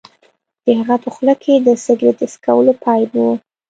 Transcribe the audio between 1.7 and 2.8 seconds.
سګرټ څکولو